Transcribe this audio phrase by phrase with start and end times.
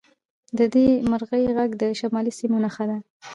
[0.57, 2.97] د دې مرغۍ غږ د شمالي سیمو نښه ده